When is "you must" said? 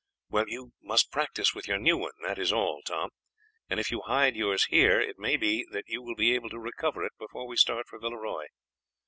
0.47-1.11